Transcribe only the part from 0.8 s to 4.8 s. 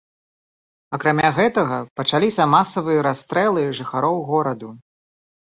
Акрамя гэтага, пачаліся масавыя расстрэлы жыхароў гораду.